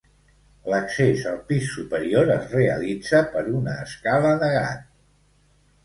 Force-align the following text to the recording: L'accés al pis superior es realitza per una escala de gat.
L'accés 0.73 1.25
al 1.33 1.37
pis 1.51 1.67
superior 1.75 2.33
es 2.39 2.49
realitza 2.59 3.23
per 3.37 3.47
una 3.61 3.79
escala 3.87 4.37
de 4.45 4.53
gat. 4.61 4.93